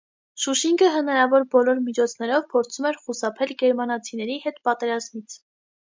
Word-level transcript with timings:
Շուշինգը 0.43 0.87
հնարավոր 0.93 1.45
բոլոր 1.51 1.83
միջոցներով 1.89 2.47
փորձում 2.55 2.87
էր 2.93 2.99
խուսափել 3.03 3.53
գերմանացիների 3.63 4.43
հետ 4.47 4.59
պատերազմից։ 4.71 5.37